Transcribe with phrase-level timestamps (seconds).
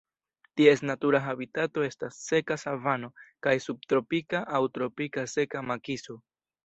[0.59, 3.11] Ties natura habitato estas seka savano
[3.49, 6.19] kaj subtropika aŭ tropika seka makiso.